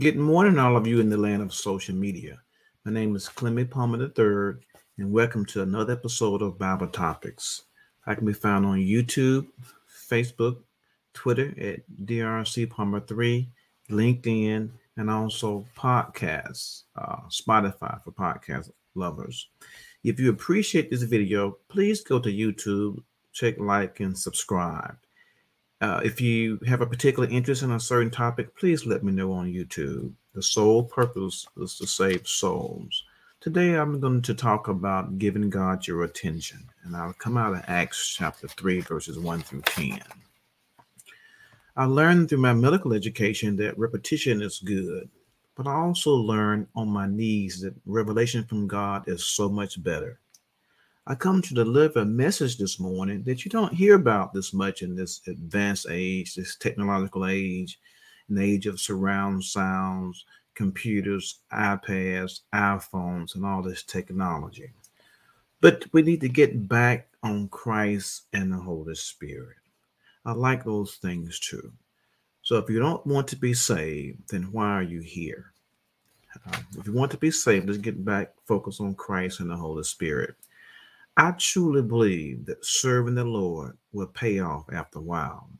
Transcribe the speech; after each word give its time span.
Good 0.00 0.16
morning, 0.16 0.58
all 0.58 0.78
of 0.78 0.86
you 0.86 0.98
in 0.98 1.10
the 1.10 1.18
land 1.18 1.42
of 1.42 1.52
social 1.52 1.94
media. 1.94 2.40
My 2.86 2.90
name 2.90 3.14
is 3.14 3.28
Clemmie 3.28 3.66
Palmer 3.66 4.02
III, 4.02 4.58
and 4.96 5.12
welcome 5.12 5.44
to 5.44 5.60
another 5.60 5.92
episode 5.92 6.40
of 6.40 6.58
Bible 6.58 6.86
Topics. 6.86 7.64
I 8.06 8.14
can 8.14 8.24
be 8.24 8.32
found 8.32 8.64
on 8.64 8.78
YouTube, 8.78 9.46
Facebook, 10.10 10.62
Twitter 11.12 11.52
at 11.60 11.80
DRC 12.06 12.70
Palmer 12.70 13.00
3, 13.00 13.46
LinkedIn, 13.90 14.70
and 14.96 15.10
also 15.10 15.66
podcasts, 15.76 16.84
uh, 16.96 17.16
Spotify 17.28 18.02
for 18.02 18.12
podcast 18.12 18.70
lovers. 18.94 19.50
If 20.02 20.18
you 20.18 20.30
appreciate 20.30 20.90
this 20.90 21.02
video, 21.02 21.58
please 21.68 22.00
go 22.00 22.18
to 22.20 22.32
YouTube, 22.32 23.02
check 23.34 23.58
like, 23.58 24.00
and 24.00 24.16
subscribe. 24.18 24.96
Uh, 25.80 26.00
if 26.04 26.20
you 26.20 26.58
have 26.66 26.82
a 26.82 26.86
particular 26.86 27.28
interest 27.28 27.62
in 27.62 27.70
a 27.70 27.80
certain 27.80 28.10
topic, 28.10 28.54
please 28.56 28.84
let 28.84 29.02
me 29.02 29.12
know 29.12 29.32
on 29.32 29.50
YouTube. 29.50 30.12
The 30.34 30.42
sole 30.42 30.84
purpose 30.84 31.46
is 31.56 31.78
to 31.78 31.86
save 31.86 32.28
souls. 32.28 33.04
Today, 33.40 33.74
I'm 33.74 33.98
going 33.98 34.20
to 34.22 34.34
talk 34.34 34.68
about 34.68 35.18
giving 35.18 35.48
God 35.48 35.86
your 35.86 36.02
attention, 36.04 36.68
and 36.84 36.94
I'll 36.94 37.14
come 37.14 37.38
out 37.38 37.54
of 37.54 37.64
Acts 37.66 38.14
chapter 38.14 38.46
3, 38.46 38.80
verses 38.80 39.18
1 39.18 39.40
through 39.40 39.62
10. 39.62 40.00
I 41.76 41.84
learned 41.86 42.28
through 42.28 42.38
my 42.38 42.52
medical 42.52 42.92
education 42.92 43.56
that 43.56 43.78
repetition 43.78 44.42
is 44.42 44.58
good, 44.58 45.08
but 45.56 45.66
I 45.66 45.72
also 45.72 46.10
learned 46.10 46.66
on 46.76 46.88
my 46.88 47.06
knees 47.06 47.62
that 47.62 47.74
revelation 47.86 48.44
from 48.44 48.68
God 48.68 49.08
is 49.08 49.24
so 49.24 49.48
much 49.48 49.82
better. 49.82 50.18
I 51.10 51.16
come 51.16 51.42
to 51.42 51.54
deliver 51.54 51.98
a 51.98 52.04
message 52.04 52.56
this 52.56 52.78
morning 52.78 53.24
that 53.24 53.44
you 53.44 53.50
don't 53.50 53.74
hear 53.74 53.96
about 53.96 54.32
this 54.32 54.54
much 54.54 54.80
in 54.80 54.94
this 54.94 55.20
advanced 55.26 55.88
age, 55.90 56.36
this 56.36 56.54
technological 56.54 57.26
age, 57.26 57.80
an 58.28 58.38
age 58.38 58.68
of 58.68 58.78
surround 58.78 59.42
sounds, 59.42 60.24
computers, 60.54 61.40
iPads, 61.52 62.42
iPhones, 62.54 63.34
and 63.34 63.44
all 63.44 63.60
this 63.60 63.82
technology. 63.82 64.70
But 65.60 65.84
we 65.92 66.02
need 66.02 66.20
to 66.20 66.28
get 66.28 66.68
back 66.68 67.08
on 67.24 67.48
Christ 67.48 68.26
and 68.32 68.52
the 68.52 68.58
Holy 68.58 68.94
Spirit. 68.94 69.56
I 70.24 70.30
like 70.30 70.62
those 70.62 70.94
things 70.94 71.40
too. 71.40 71.72
So 72.42 72.56
if 72.58 72.70
you 72.70 72.78
don't 72.78 73.04
want 73.04 73.26
to 73.28 73.36
be 73.36 73.52
saved, 73.52 74.30
then 74.30 74.52
why 74.52 74.68
are 74.68 74.82
you 74.84 75.00
here? 75.00 75.54
Uh, 76.46 76.58
if 76.78 76.86
you 76.86 76.92
want 76.92 77.10
to 77.10 77.18
be 77.18 77.32
saved, 77.32 77.66
let's 77.66 77.78
get 77.78 78.04
back, 78.04 78.32
focus 78.46 78.78
on 78.78 78.94
Christ 78.94 79.40
and 79.40 79.50
the 79.50 79.56
Holy 79.56 79.82
Spirit. 79.82 80.36
I 81.20 81.32
truly 81.32 81.82
believe 81.82 82.46
that 82.46 82.64
serving 82.64 83.14
the 83.14 83.24
Lord 83.24 83.76
will 83.92 84.06
pay 84.06 84.38
off 84.38 84.64
after 84.72 85.00
a 85.00 85.02
while. 85.02 85.50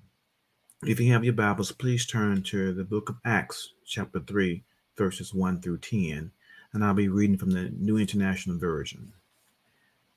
If 0.86 0.98
you 0.98 1.12
have 1.12 1.22
your 1.22 1.34
Bibles, 1.34 1.70
please 1.70 2.06
turn 2.06 2.42
to 2.44 2.72
the 2.72 2.82
book 2.82 3.10
of 3.10 3.18
Acts, 3.26 3.74
chapter 3.84 4.20
3, 4.20 4.64
verses 4.96 5.34
1 5.34 5.60
through 5.60 5.76
10, 5.76 6.30
and 6.72 6.82
I'll 6.82 6.94
be 6.94 7.08
reading 7.08 7.36
from 7.36 7.50
the 7.50 7.70
New 7.76 7.98
International 7.98 8.56
Version. 8.56 9.12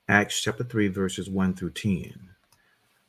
Acts 0.08 0.40
chapter 0.40 0.64
3, 0.64 0.88
verses 0.88 1.28
1 1.28 1.56
through 1.56 1.72
10. 1.72 2.30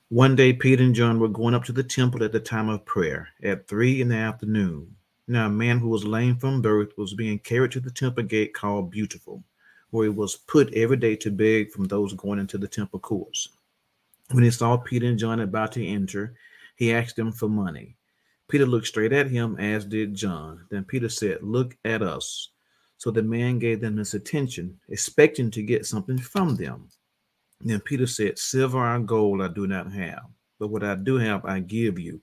One 0.10 0.36
day, 0.36 0.52
Peter 0.52 0.84
and 0.84 0.94
John 0.94 1.22
were 1.22 1.30
going 1.30 1.54
up 1.54 1.64
to 1.64 1.72
the 1.72 1.84
temple 1.84 2.22
at 2.22 2.34
the 2.34 2.42
time 2.42 2.68
of 2.68 2.84
prayer 2.84 3.30
at 3.44 3.70
3 3.70 4.02
in 4.02 4.10
the 4.10 4.18
afternoon. 4.18 4.98
Now, 5.26 5.46
a 5.46 5.50
man 5.50 5.80
who 5.80 5.88
was 5.88 6.04
lame 6.04 6.36
from 6.36 6.62
birth 6.62 6.98
was 6.98 7.14
being 7.14 7.40
carried 7.40 7.72
to 7.72 7.80
the 7.80 7.92
temple 7.92 8.24
gate 8.24 8.54
called 8.54 8.92
Beautiful 8.92 9.42
where 9.92 10.06
he 10.06 10.10
was 10.10 10.36
put 10.36 10.74
every 10.74 10.98
day 10.98 11.16
to 11.16 11.32
beg 11.32 11.72
from 11.72 11.86
those 11.86 12.14
going 12.14 12.40
into 12.40 12.58
the 12.58 12.68
temple 12.68 13.00
courts. 13.00 13.50
When 14.32 14.44
he 14.44 14.52
saw 14.52 14.78
Peter 14.78 15.08
and 15.08 15.20
John 15.20 15.40
about 15.40 15.72
to 15.74 15.86
enter, 15.86 16.36
he 16.76 16.94
asked 16.94 17.16
them 17.16 17.32
for 17.32 17.48
money. 17.48 17.96
Peter 18.48 18.66
looked 18.66 18.88
straight 18.88 19.14
at 19.14 19.30
him, 19.30 19.58
as 19.60 19.86
did 19.86 20.14
John. 20.14 20.66
Then 20.70 20.84
Peter 20.84 21.10
said, 21.10 21.42
Look 21.42 21.78
at 21.86 22.02
us. 22.02 22.50
So 22.98 23.12
the 23.12 23.24
man 23.24 23.60
gave 23.60 23.82
them 23.82 23.98
his 23.98 24.14
attention, 24.14 24.80
expecting 24.90 25.52
to 25.52 25.64
get 25.64 25.86
something 25.86 26.18
from 26.18 26.56
them. 26.56 26.90
Then 27.62 27.80
Peter 27.80 28.08
said, 28.08 28.38
Silver 28.38 28.84
and 28.96 29.08
gold 29.08 29.42
I 29.42 29.48
do 29.48 29.68
not 29.68 29.92
have, 29.92 30.26
but 30.60 30.68
what 30.68 30.84
I 30.84 30.96
do 30.96 31.18
have 31.18 31.46
I 31.46 31.60
give 31.60 32.00
you. 32.00 32.22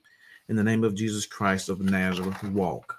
In 0.49 0.57
the 0.57 0.65
name 0.65 0.85
of 0.85 0.95
Jesus 0.95 1.27
Christ 1.27 1.69
of 1.69 1.81
Nazareth, 1.81 2.43
walk. 2.45 2.99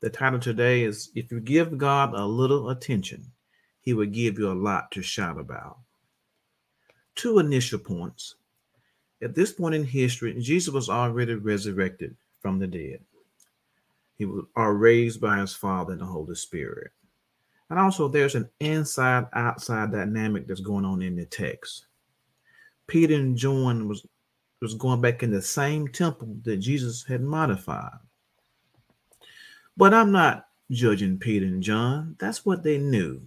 The 0.00 0.10
title 0.10 0.38
today 0.38 0.84
is 0.84 1.10
If 1.16 1.32
You 1.32 1.40
Give 1.40 1.76
God 1.76 2.14
a 2.14 2.24
Little 2.24 2.70
Attention, 2.70 3.32
He 3.80 3.94
Will 3.94 4.06
Give 4.06 4.38
You 4.38 4.52
a 4.52 4.54
Lot 4.54 4.92
to 4.92 5.02
Shout 5.02 5.40
About. 5.40 5.78
Two 7.16 7.40
initial 7.40 7.80
points. 7.80 8.36
At 9.20 9.34
this 9.34 9.52
point 9.52 9.74
in 9.74 9.82
history, 9.82 10.40
Jesus 10.40 10.72
was 10.72 10.88
already 10.88 11.34
resurrected 11.34 12.14
from 12.40 12.60
the 12.60 12.68
dead. 12.68 13.00
He 14.14 14.24
was 14.24 14.44
raised 14.56 15.20
by 15.20 15.38
his 15.40 15.56
Father 15.56 15.94
and 15.94 16.00
the 16.00 16.06
Holy 16.06 16.36
Spirit. 16.36 16.92
And 17.68 17.76
also, 17.80 18.06
there's 18.06 18.36
an 18.36 18.48
inside 18.60 19.26
outside 19.32 19.90
dynamic 19.90 20.46
that's 20.46 20.60
going 20.60 20.84
on 20.84 21.02
in 21.02 21.16
the 21.16 21.26
text. 21.26 21.86
Peter 22.86 23.16
and 23.16 23.36
John 23.36 23.88
was, 23.88 24.06
was 24.62 24.74
going 24.74 25.00
back 25.00 25.24
in 25.24 25.32
the 25.32 25.42
same 25.42 25.88
temple 25.88 26.36
that 26.44 26.58
Jesus 26.58 27.02
had 27.02 27.20
modified. 27.20 27.98
But 29.78 29.94
I'm 29.94 30.10
not 30.10 30.48
judging 30.72 31.18
Peter 31.18 31.46
and 31.46 31.62
John. 31.62 32.16
That's 32.18 32.44
what 32.44 32.64
they 32.64 32.78
knew. 32.78 33.22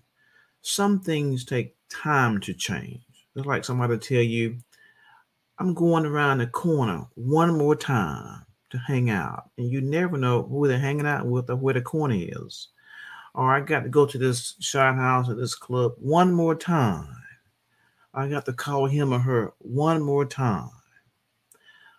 Some 0.62 1.00
things 1.00 1.46
take 1.46 1.78
time 1.88 2.42
to 2.42 2.54
change. 2.54 3.02
It's 3.38 3.46
like 3.46 3.64
somebody 3.64 3.98
tell 3.98 4.22
you, 4.22 4.58
I'm 5.60 5.74
going 5.74 6.06
around 6.06 6.40
the 6.40 6.48
corner 6.48 7.08
one 7.16 7.58
more 7.58 7.78
time 7.78 8.46
to 8.72 8.78
hang 8.78 9.10
out. 9.10 9.50
And 9.58 9.72
you 9.72 9.80
never 9.80 10.18
know 10.18 10.44
who 10.44 10.68
they're 10.68 10.78
hanging 10.78 11.08
out 11.08 11.26
with 11.26 11.50
or 11.50 11.56
where 11.56 11.74
the 11.74 11.82
corner 11.82 12.18
is. 12.18 12.68
Or 13.34 13.56
I 13.56 13.62
got 13.62 13.84
to 13.84 13.90
go 13.90 14.06
to 14.06 14.18
this 14.18 14.56
shot 14.60 14.96
house 14.96 15.30
or 15.30 15.36
this 15.36 15.56
club 15.56 15.94
one 16.00 16.34
more 16.34 16.54
time. 16.54 17.08
I 18.14 18.28
got 18.28 18.46
to 18.48 18.54
call 18.54 18.88
him 18.88 19.14
or 19.14 19.20
her 19.20 19.54
one 19.60 20.04
more 20.04 20.26
time. 20.26 20.70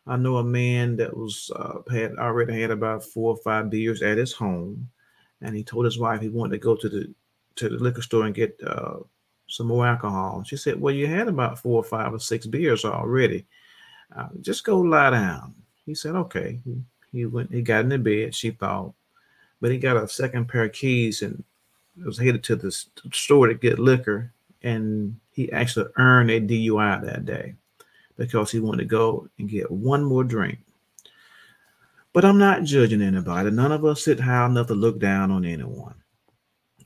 I 0.07 0.17
know 0.17 0.37
a 0.39 0.45
man 0.45 0.97
that 0.97 1.17
was 1.17 1.51
uh, 1.55 1.79
had 1.91 2.17
already 2.17 2.61
had 2.61 2.71
about 2.71 3.05
four 3.05 3.35
or 3.35 3.37
five 3.37 3.71
beers 3.71 4.03
at 4.03 4.19
his 4.19 4.33
home, 4.33 4.89
and 5.41 5.55
he 5.55 5.63
told 5.63 5.85
his 5.85 5.99
wife 5.99 6.21
he 6.21 6.29
wanted 6.29 6.53
to 6.53 6.59
go 6.59 6.75
to 6.75 6.89
the 6.89 7.15
to 7.57 7.69
the 7.69 7.77
liquor 7.77 8.03
store 8.03 8.27
and 8.27 8.35
get 8.35 8.59
uh, 8.67 8.97
some 9.47 9.69
more 9.69 9.87
alcohol. 9.87 10.43
She 10.45 10.57
said, 10.57 10.81
"Well, 10.81 10.95
you 10.95 11.07
had 11.07 11.29
about 11.29 11.59
four 11.59 11.77
or 11.77 11.85
five 11.85 12.13
or 12.13 12.19
six 12.19 12.47
beers 12.47 12.85
already. 12.85 13.47
Uh, 14.15 14.29
just 14.41 14.65
go 14.65 14.81
lie 14.81 15.11
down." 15.11 15.55
He 15.87 15.95
said, 15.95 16.17
"Okay." 16.17 16.61
He 17.13 17.27
went. 17.27 17.53
He 17.53 17.63
got 17.63 17.83
in 17.85 17.91
the 17.91 17.99
bed. 17.99 18.35
She 18.35 18.51
thought, 18.51 18.95
but 19.61 19.71
he 19.71 19.79
got 19.79 20.03
a 20.03 20.09
second 20.09 20.49
pair 20.49 20.65
of 20.65 20.73
keys 20.73 21.23
and 21.23 21.45
was 22.05 22.19
headed 22.19 22.43
to 22.45 22.57
the 22.57 22.73
store 23.13 23.47
to 23.47 23.55
get 23.55 23.79
liquor, 23.79 24.33
and 24.63 25.21
he 25.31 25.53
actually 25.53 25.87
earned 25.97 26.31
a 26.31 26.41
DUI 26.41 27.05
that 27.05 27.25
day 27.25 27.55
because 28.23 28.53
he 28.53 28.61
wanted 28.61 28.79
to 28.79 28.85
go 28.85 29.29
and 29.41 29.49
get 29.49 29.69
one 29.69 30.05
more 30.05 30.23
drink. 30.23 30.61
But 32.13 32.25
I'm 32.25 32.39
not 32.39 32.63
judging 32.63 33.03
anybody. 33.03 33.51
None 33.51 33.73
of 33.73 33.85
us 33.85 34.05
sit 34.05 34.21
high 34.21 34.47
enough 34.47 34.69
to 34.69 34.77
look 34.77 35.01
down 35.01 35.33
on 35.33 35.45
anyone. 35.45 35.97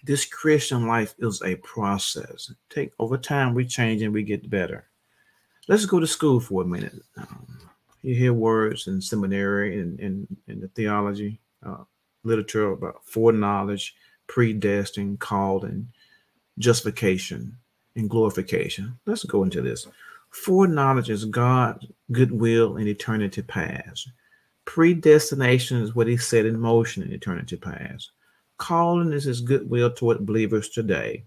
This 0.02 0.24
Christian 0.24 0.86
life 0.86 1.14
is 1.18 1.42
a 1.42 1.56
process. 1.56 2.50
Take 2.70 2.92
over 2.98 3.18
time, 3.18 3.52
we 3.52 3.66
change 3.66 4.00
and 4.00 4.14
we 4.14 4.22
get 4.22 4.48
better. 4.48 4.88
Let's 5.68 5.84
go 5.84 6.00
to 6.00 6.06
school 6.06 6.40
for 6.40 6.62
a 6.62 6.66
minute. 6.66 6.94
Um, 7.18 7.46
you 8.00 8.14
hear 8.14 8.32
words 8.32 8.86
in 8.86 9.02
seminary 9.02 9.78
and 9.78 10.00
in, 10.00 10.26
in, 10.48 10.60
the 10.60 10.68
theology 10.68 11.38
uh, 11.62 11.84
literature 12.24 12.70
about 12.70 13.04
foreknowledge, 13.04 13.94
predestined, 14.26 15.20
called, 15.20 15.64
and 15.64 15.88
justification 16.58 17.58
and 17.94 18.08
glorification. 18.08 18.98
Let's 19.04 19.24
go 19.24 19.42
into 19.42 19.60
this. 19.60 19.86
Foreknowledge 20.44 21.10
is 21.10 21.24
God's 21.24 21.86
goodwill 22.12 22.76
in 22.76 22.86
eternity 22.86 23.42
past. 23.42 24.10
Predestination 24.64 25.80
is 25.82 25.94
what 25.94 26.06
he 26.06 26.16
set 26.16 26.46
in 26.46 26.60
motion 26.60 27.02
in 27.02 27.12
eternity 27.12 27.56
past. 27.56 28.10
Calling 28.58 29.12
is 29.12 29.24
his 29.24 29.40
goodwill 29.40 29.90
toward 29.90 30.26
believers 30.26 30.68
today. 30.68 31.24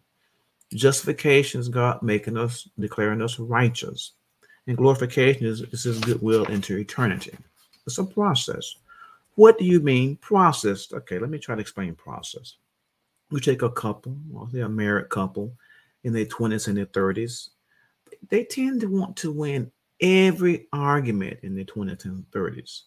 Justification 0.73 1.59
is 1.59 1.67
God 1.67 2.01
making 2.01 2.38
us, 2.38 2.69
declaring 2.79 3.21
us 3.21 3.39
righteous. 3.39 4.13
And 4.67 4.77
glorification 4.77 5.47
is, 5.47 5.62
is 5.62 5.83
his 5.83 6.00
goodwill 6.00 6.45
into 6.45 6.77
eternity. 6.77 7.35
It's 7.85 7.97
a 7.97 8.05
process. 8.05 8.75
What 9.35 9.57
do 9.57 9.65
you 9.65 9.79
mean 9.81 10.17
process? 10.17 10.94
Okay, 10.94 11.19
let 11.19 11.29
me 11.29 11.39
try 11.39 11.55
to 11.55 11.62
explain 11.62 11.95
process. 11.95 12.55
We 13.31 13.41
take 13.41 13.63
a 13.63 13.71
couple, 13.71 14.15
or 14.33 14.47
say 14.51 14.62
a 14.62 14.69
married 14.69 15.09
couple 15.09 15.51
in 16.03 16.13
their 16.13 16.25
20s 16.25 16.67
and 16.67 16.77
their 16.77 16.85
30s. 16.85 17.50
They 18.27 18.44
tend 18.44 18.81
to 18.81 18.88
want 18.88 19.16
to 19.18 19.31
win 19.31 19.71
every 20.01 20.68
argument 20.74 21.39
in 21.44 21.56
the 21.56 21.66
20s 21.66 22.06
and 22.06 22.25
30s. 22.31 22.81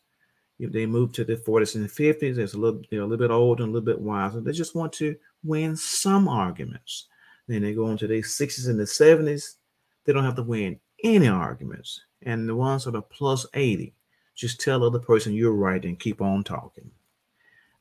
If 0.59 0.73
they 0.73 0.87
move 0.87 1.13
to 1.13 1.25
the 1.25 1.37
40s 1.37 1.75
and 1.75 1.89
50s, 1.89 2.39
it's 2.39 2.55
a 2.55 2.59
little, 2.59 2.83
they're 2.91 3.01
a 3.01 3.07
little 3.07 3.27
bit 3.27 3.33
older 3.33 3.65
and 3.65 3.71
a 3.71 3.73
little 3.73 3.87
bit 3.87 4.01
wiser. 4.01 4.41
They 4.41 4.53
just 4.53 4.75
want 4.75 4.93
to 4.95 5.17
win 5.43 5.77
some 5.77 6.29
arguments. 6.29 7.09
Then 7.49 7.63
they 7.63 7.75
go 7.75 7.89
into 7.89 8.07
their 8.07 8.21
60s 8.21 8.69
and 8.69 8.79
the 8.79 8.85
70s. 8.85 9.57
They 10.05 10.13
don't 10.13 10.25
have 10.25 10.37
to 10.37 10.43
win 10.43 10.79
any 11.03 11.29
arguments. 11.29 12.01
And 12.23 12.49
the 12.49 12.55
ones 12.55 12.85
that 12.85 12.95
are 12.95 13.03
plus 13.03 13.47
80, 13.55 13.93
just 14.35 14.61
tell 14.61 14.81
the 14.81 14.87
other 14.87 14.99
person 15.01 15.33
you're 15.33 15.53
right 15.53 15.85
and 15.85 15.99
keep 15.99 16.23
on 16.23 16.45
talking. 16.45 16.91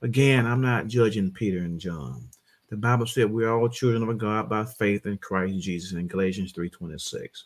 Again, 0.01 0.47
I'm 0.47 0.62
not 0.62 0.88
judging 0.88 1.31
Peter 1.31 1.59
and 1.59 1.80
John. 1.80 2.27
The 2.71 2.77
Bible 2.77 3.06
said 3.06 3.29
we're 3.29 3.51
all 3.51 3.68
children 3.68 4.07
of 4.07 4.18
God 4.18 4.47
by 4.47 4.63
faith 4.63 5.06
in 5.06 5.18
Christ 5.18 5.59
Jesus 5.59 5.91
in 5.91 6.07
Galatians 6.07 6.53
3:26. 6.53 7.44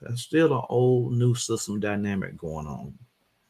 That's 0.00 0.22
still 0.22 0.58
an 0.58 0.64
old 0.70 1.12
new 1.12 1.34
system 1.34 1.78
dynamic 1.78 2.38
going 2.38 2.66
on. 2.66 2.98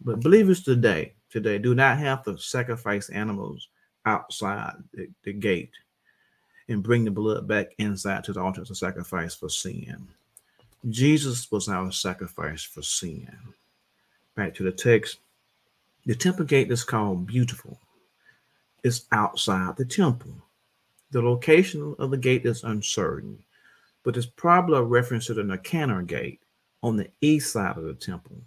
But 0.01 0.19
believers 0.19 0.65
today, 0.65 1.15
today 1.31 1.59
do 1.59 1.77
not 1.77 1.99
have 1.99 2.25
to 2.25 2.37
sacrifice 2.37 3.09
animals 3.11 3.69
outside 4.05 4.83
the, 4.93 5.09
the 5.23 5.33
gate 5.33 5.71
and 6.69 6.83
bring 6.83 7.05
the 7.05 7.13
blood 7.13 7.47
back 7.47 7.69
inside 7.79 8.25
to 8.25 8.33
the 8.33 8.41
altar 8.41 8.65
to 8.65 8.75
sacrifice 8.75 9.33
for 9.33 9.49
sin. 9.49 10.09
Jesus 10.91 11.49
was 11.53 11.69
our 11.69 11.93
sacrifice 11.93 12.65
for 12.65 12.83
sin. 12.83 13.31
Back 14.35 14.57
to 14.57 14.65
the 14.65 14.73
text. 14.73 15.19
The 16.05 16.17
temple 16.17 16.47
gate 16.47 16.73
is 16.73 16.83
called 16.83 17.29
beautiful. 17.29 17.79
It's 18.83 19.07
outside 19.13 19.77
the 19.77 19.85
temple. 19.85 20.43
The 21.11 21.23
location 21.23 21.95
of 21.99 22.11
the 22.11 22.17
gate 22.17 22.45
is 22.47 22.65
uncertain, 22.65 23.39
but 24.03 24.17
it's 24.17 24.27
probably 24.27 24.79
a 24.79 24.83
reference 24.83 25.27
to 25.27 25.35
the 25.35 25.45
Nicanor 25.45 26.03
gate 26.03 26.41
on 26.83 26.97
the 26.97 27.09
east 27.21 27.53
side 27.53 27.77
of 27.77 27.85
the 27.85 27.95
temple. 27.95 28.41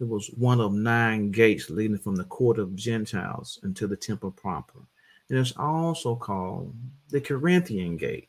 It 0.00 0.08
was 0.08 0.28
one 0.36 0.60
of 0.60 0.72
nine 0.72 1.30
gates 1.30 1.70
leading 1.70 1.98
from 1.98 2.16
the 2.16 2.24
court 2.24 2.58
of 2.58 2.76
Gentiles 2.76 3.58
into 3.62 3.86
the 3.86 3.96
temple 3.96 4.32
proper. 4.32 4.80
And 5.28 5.38
it's 5.38 5.56
also 5.56 6.14
called 6.16 6.74
the 7.08 7.20
Corinthian 7.20 7.96
gate 7.96 8.28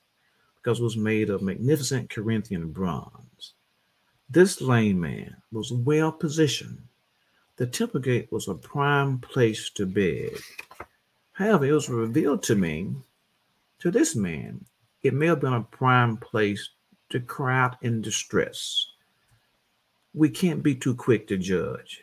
because 0.56 0.80
it 0.80 0.84
was 0.84 0.98
made 0.98 1.30
of 1.30 1.42
magnificent 1.42 2.10
Corinthian 2.10 2.72
bronze. 2.72 3.54
This 4.30 4.62
lame 4.62 5.02
man 5.02 5.36
was 5.52 5.72
well 5.72 6.12
positioned. 6.12 6.82
The 7.58 7.68
temple 7.68 8.00
gate 8.00 8.32
was 8.32 8.48
a 8.48 8.56
prime 8.56 9.20
place 9.20 9.70
to 9.72 9.86
beg. 9.86 10.40
However, 11.34 11.66
it 11.66 11.72
was 11.72 11.90
revealed 11.90 12.44
to 12.44 12.56
me, 12.56 12.96
to 13.86 13.92
this 13.92 14.16
man, 14.16 14.66
it 15.04 15.14
may 15.14 15.28
have 15.28 15.40
been 15.40 15.54
a 15.54 15.62
prime 15.62 16.18
place 16.18 16.70
to 17.12 17.20
cry 17.20 17.56
out 17.56 17.78
in 17.84 18.02
distress. 18.02 18.88
We 20.16 20.28
can't 20.28 20.64
be 20.64 20.74
too 20.74 20.96
quick 20.96 21.28
to 21.28 21.38
judge. 21.38 22.02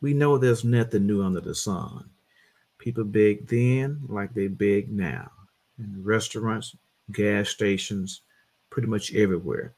We 0.00 0.14
know 0.14 0.36
there's 0.36 0.64
nothing 0.64 1.06
new 1.06 1.22
under 1.22 1.40
the 1.40 1.54
sun. 1.54 2.10
People 2.78 3.04
beg 3.04 3.46
then 3.46 4.00
like 4.08 4.34
they 4.34 4.48
beg 4.48 4.90
now. 4.90 5.30
In 5.78 6.02
restaurants, 6.02 6.74
gas 7.12 7.50
stations, 7.50 8.22
pretty 8.68 8.88
much 8.88 9.14
everywhere. 9.14 9.72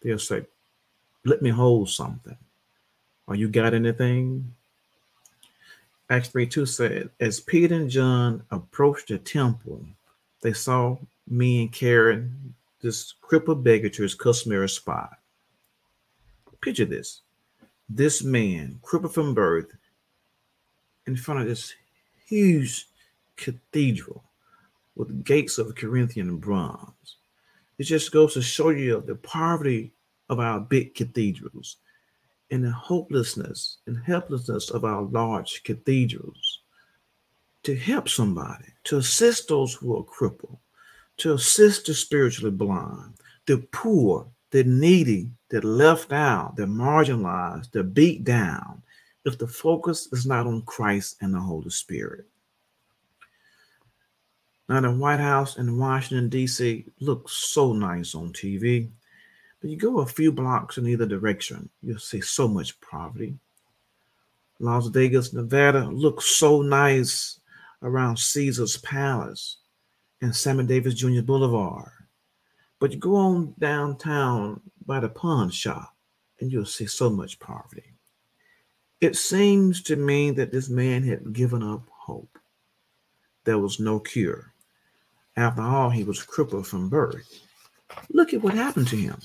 They'll 0.00 0.18
say, 0.18 0.46
let 1.26 1.42
me 1.42 1.50
hold 1.50 1.90
something. 1.90 2.38
Or 3.26 3.34
you 3.34 3.48
got 3.48 3.74
anything? 3.74 4.54
Acts 6.08 6.28
3 6.28 6.46
2 6.46 6.64
said, 6.64 7.10
As 7.20 7.38
Peter 7.38 7.74
and 7.74 7.90
John 7.90 8.44
approached 8.50 9.08
the 9.08 9.18
temple, 9.18 9.84
they 10.44 10.52
saw 10.52 10.98
me 11.26 11.62
and 11.62 11.72
Karen, 11.72 12.54
this 12.82 13.14
crippled 13.22 13.64
beggar 13.64 13.88
to 13.88 14.02
his 14.02 14.14
customary 14.14 14.68
spot. 14.68 15.16
Picture 16.60 16.84
this 16.84 17.22
this 17.88 18.22
man, 18.22 18.78
crippled 18.82 19.14
from 19.14 19.34
birth, 19.34 19.72
in 21.06 21.16
front 21.16 21.40
of 21.40 21.46
this 21.46 21.72
huge 22.26 22.86
cathedral 23.36 24.22
with 24.96 25.24
gates 25.24 25.56
of 25.56 25.74
Corinthian 25.74 26.36
bronze. 26.36 27.16
It 27.78 27.84
just 27.84 28.12
goes 28.12 28.34
to 28.34 28.42
show 28.42 28.68
you 28.68 29.00
the 29.00 29.16
poverty 29.16 29.92
of 30.28 30.40
our 30.40 30.60
big 30.60 30.94
cathedrals 30.94 31.78
and 32.50 32.62
the 32.62 32.70
hopelessness 32.70 33.78
and 33.86 33.98
helplessness 33.98 34.70
of 34.70 34.84
our 34.84 35.02
large 35.02 35.62
cathedrals 35.64 36.60
to 37.64 37.74
help 37.74 38.08
somebody, 38.08 38.66
to 38.84 38.98
assist 38.98 39.48
those 39.48 39.74
who 39.74 39.96
are 39.98 40.04
crippled, 40.04 40.58
to 41.16 41.32
assist 41.32 41.86
the 41.86 41.94
spiritually 41.94 42.50
blind, 42.50 43.14
the 43.46 43.58
poor, 43.72 44.26
the 44.50 44.64
needy, 44.64 45.30
the 45.48 45.60
left 45.66 46.12
out, 46.12 46.56
the 46.56 46.64
marginalized, 46.64 47.70
the 47.72 47.82
beat 47.82 48.24
down, 48.24 48.82
if 49.24 49.38
the 49.38 49.48
focus 49.48 50.08
is 50.12 50.26
not 50.26 50.46
on 50.46 50.62
Christ 50.62 51.16
and 51.20 51.34
the 51.34 51.40
Holy 51.40 51.70
Spirit. 51.70 52.26
Now, 54.68 54.80
the 54.80 54.90
White 54.90 55.20
House 55.20 55.58
in 55.58 55.78
Washington, 55.78 56.28
D.C. 56.28 56.86
looks 57.00 57.32
so 57.32 57.72
nice 57.72 58.14
on 58.14 58.32
TV. 58.32 58.88
But 59.60 59.70
you 59.70 59.76
go 59.76 60.00
a 60.00 60.06
few 60.06 60.32
blocks 60.32 60.78
in 60.78 60.86
either 60.86 61.06
direction, 61.06 61.68
you'll 61.82 61.98
see 61.98 62.20
so 62.20 62.48
much 62.48 62.80
poverty. 62.80 63.34
Las 64.58 64.86
Vegas, 64.88 65.32
Nevada 65.32 65.86
looks 65.86 66.26
so 66.26 66.62
nice 66.62 67.40
around 67.84 68.18
Caesar's 68.18 68.78
Palace 68.78 69.58
and 70.20 70.34
Sammy 70.34 70.64
Davis 70.64 70.94
Jr. 70.94 71.22
Boulevard. 71.22 71.92
But 72.80 72.92
you 72.92 72.98
go 72.98 73.14
on 73.14 73.54
downtown 73.58 74.60
by 74.84 75.00
the 75.00 75.08
pawn 75.08 75.50
shop 75.50 75.94
and 76.40 76.50
you'll 76.50 76.66
see 76.66 76.86
so 76.86 77.08
much 77.08 77.38
poverty. 77.38 77.94
It 79.00 79.16
seems 79.16 79.82
to 79.84 79.96
me 79.96 80.30
that 80.32 80.50
this 80.50 80.68
man 80.68 81.02
had 81.04 81.32
given 81.32 81.62
up 81.62 81.82
hope. 81.90 82.38
There 83.44 83.58
was 83.58 83.78
no 83.78 84.00
cure. 84.00 84.52
After 85.36 85.62
all, 85.62 85.90
he 85.90 86.04
was 86.04 86.22
crippled 86.22 86.66
from 86.66 86.88
birth. 86.88 87.40
Look 88.10 88.32
at 88.32 88.42
what 88.42 88.54
happened 88.54 88.88
to 88.88 88.96
him 88.96 89.18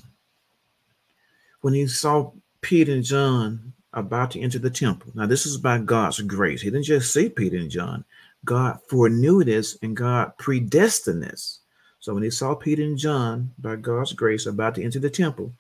when 1.62 1.74
he 1.74 1.88
saw 1.88 2.32
Peter 2.62 2.94
and 2.94 3.04
John 3.04 3.74
about 3.94 4.32
to 4.32 4.40
enter 4.40 4.60
the 4.60 4.70
temple. 4.70 5.12
Now, 5.16 5.26
this 5.26 5.46
is 5.46 5.58
by 5.58 5.80
God's 5.80 6.22
grace. 6.22 6.62
He 6.62 6.70
didn't 6.70 6.86
just 6.86 7.12
see 7.14 7.30
Peter 7.30 7.58
and 7.58 7.70
John. 7.70 8.06
God 8.46 8.80
foreknew 8.88 9.44
this 9.44 9.78
and 9.82 9.96
God 9.96 10.38
predestined 10.38 11.22
this. 11.22 11.60
So 12.00 12.14
when 12.14 12.24
he 12.24 12.30
saw 12.30 12.56
Peter 12.56 12.84
and 12.84 12.98
John, 12.98 13.52
by 13.60 13.76
God's 13.76 14.14
grace, 14.14 14.46
about 14.46 14.76
to 14.76 14.84
enter 14.84 15.00
the 15.00 15.10
temple, 15.10 15.54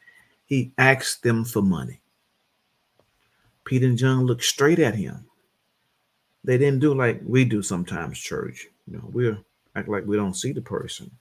he 0.45 0.71
asked 0.77 1.21
them 1.21 1.43
for 1.43 1.61
money. 1.61 1.99
Peter 3.65 3.85
and 3.85 3.97
John 3.97 4.25
looked 4.25 4.43
straight 4.43 4.79
at 4.79 4.95
him. 4.95 5.25
They 6.43 6.57
didn't 6.57 6.79
do 6.79 6.93
like 6.93 7.21
we 7.25 7.43
do 7.43 7.61
sometimes, 7.61 8.17
church. 8.17 8.67
You 8.87 8.97
know, 8.97 9.09
we'll 9.11 9.37
act 9.75 9.89
like 9.89 10.05
we 10.05 10.15
don't 10.15 10.35
see 10.35 10.53
the 10.53 10.61
person 10.61 11.11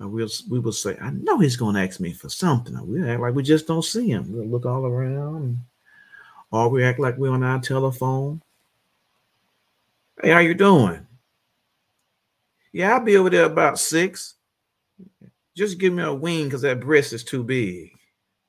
uh, 0.00 0.08
we'll 0.08 0.28
we 0.48 0.58
will 0.58 0.72
say, 0.72 0.96
I 1.00 1.10
know 1.10 1.38
he's 1.38 1.56
going 1.56 1.74
to 1.74 1.82
ask 1.82 2.00
me 2.00 2.12
for 2.12 2.28
something. 2.28 2.74
we 2.86 3.08
act 3.08 3.20
like 3.20 3.34
we 3.34 3.42
just 3.42 3.66
don't 3.66 3.84
see 3.84 4.08
him. 4.08 4.32
We'll 4.32 4.46
look 4.46 4.66
all 4.66 4.86
around, 4.86 5.58
or 6.50 6.68
we 6.68 6.84
act 6.84 7.00
like 7.00 7.16
we're 7.16 7.32
on 7.32 7.42
our 7.42 7.60
telephone. 7.60 8.40
Hey, 10.20 10.30
how 10.30 10.40
you 10.40 10.54
doing? 10.54 11.06
Yeah, 12.72 12.94
I'll 12.94 13.04
be 13.04 13.16
over 13.16 13.30
there 13.30 13.44
about 13.44 13.78
six. 13.78 14.34
Just 15.56 15.78
give 15.78 15.92
me 15.92 16.02
a 16.02 16.12
wing 16.12 16.44
because 16.44 16.62
that 16.62 16.80
breast 16.80 17.12
is 17.12 17.22
too 17.22 17.44
big. 17.44 17.92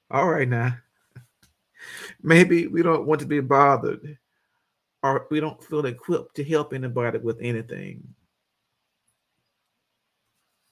All 0.09 0.27
right 0.27 0.49
now. 0.49 0.77
Maybe 2.23 2.65
we 2.65 2.81
don't 2.81 3.05
want 3.05 3.21
to 3.21 3.27
be 3.27 3.39
bothered, 3.39 4.17
or 5.03 5.27
we 5.29 5.39
don't 5.39 5.63
feel 5.63 5.85
equipped 5.85 6.35
to 6.37 6.43
help 6.43 6.73
anybody 6.73 7.19
with 7.19 7.37
anything. 7.39 8.15